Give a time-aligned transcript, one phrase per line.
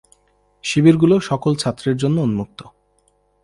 [0.63, 2.59] শিবিরগুলো সকল ছাত্রের জন্য উন্মুক্ত।